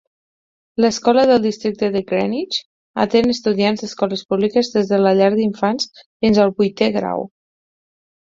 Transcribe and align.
L'escola 0.83 1.25
del 1.31 1.43
districte 1.43 1.89
de 1.95 2.01
Greenwich 2.11 2.57
atén 3.03 3.33
estudiants 3.35 3.83
d'escoles 3.85 4.25
públiques 4.33 4.73
des 4.77 4.89
de 4.93 4.99
la 5.03 5.13
llar 5.21 5.29
d'infants 5.35 5.91
fins 5.99 6.39
al 6.47 6.55
vuitè 6.63 6.89
grau. 6.97 7.29